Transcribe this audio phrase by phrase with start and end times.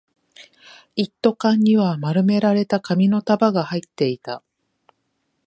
[0.95, 4.41] 一斗缶には丸められた紙の束が入っていた